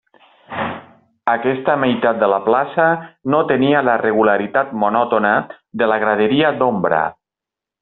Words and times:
Aquesta 1.33 1.75
meitat 1.81 2.17
de 2.23 2.29
la 2.33 2.39
plaça 2.47 2.87
no 3.35 3.43
tenia 3.53 3.85
la 3.89 3.99
regularitat 4.05 4.73
monòtona 4.87 5.35
de 5.83 5.93
la 5.93 6.01
graderia 6.07 6.53
d'ombra. 6.63 7.05